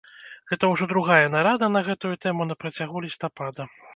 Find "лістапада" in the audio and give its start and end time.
3.09-3.71